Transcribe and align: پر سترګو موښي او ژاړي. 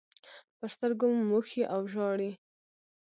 پر 0.57 0.67
سترګو 0.75 1.07
موښي 1.29 1.63
او 1.73 1.81
ژاړي. 1.91 2.31